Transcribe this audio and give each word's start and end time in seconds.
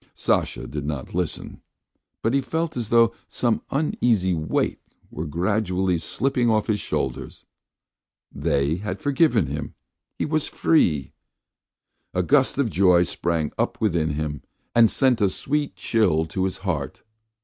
Sasha 0.15 0.65
did 0.65 0.83
not 0.83 1.13
listen, 1.13 1.61
but 2.23 2.33
felt 2.43 2.75
as 2.75 2.89
though 2.89 3.13
some 3.27 3.61
uneasy 3.69 4.33
weight 4.33 4.79
were 5.11 5.27
gradually 5.27 5.99
slipping 5.99 6.49
off 6.49 6.65
his 6.65 6.79
shoulders. 6.79 7.45
They 8.31 8.77
had 8.77 8.99
forgiven 8.99 9.45
him; 9.45 9.75
he 10.17 10.25
was 10.25 10.47
free! 10.47 11.13
A 12.15 12.23
gust 12.23 12.57
of 12.57 12.71
joy 12.71 13.03
sprang 13.03 13.51
up 13.59 13.79
within 13.79 14.09
him 14.15 14.41
and 14.73 14.89
sent 14.89 15.21
a 15.21 15.29
sweet 15.29 15.75
chill 15.75 16.25
to 16.25 16.45
his 16.45 16.57
heart. 16.65 17.03